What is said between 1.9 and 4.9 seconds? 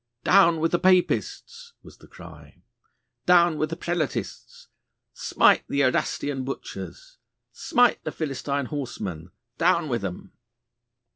the cry. 'Down with the Prelatists!'